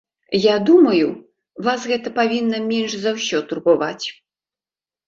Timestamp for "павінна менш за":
2.19-3.17